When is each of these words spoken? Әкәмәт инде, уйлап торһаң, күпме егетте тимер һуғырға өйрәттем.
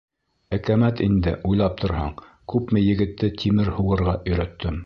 Әкәмәт 0.57 1.03
инде, 1.07 1.33
уйлап 1.51 1.77
торһаң, 1.83 2.17
күпме 2.55 2.85
егетте 2.87 3.33
тимер 3.43 3.73
һуғырға 3.79 4.21
өйрәттем. 4.27 4.79